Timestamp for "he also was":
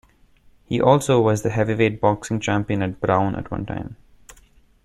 0.65-1.43